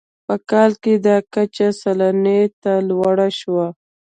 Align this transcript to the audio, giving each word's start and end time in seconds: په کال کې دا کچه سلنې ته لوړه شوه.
په 0.25 0.35
کال 0.49 0.71
کې 0.83 0.93
دا 1.07 1.17
کچه 1.33 1.67
سلنې 1.81 2.39
ته 2.61 2.73
لوړه 2.89 3.27
شوه. 3.39 3.67